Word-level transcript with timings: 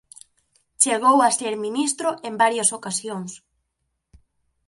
Chegou 0.83 1.17
a 1.21 1.29
ser 1.39 1.53
ministro 1.65 2.09
en 2.27 2.33
varias 2.43 2.69
ocasións. 2.77 3.31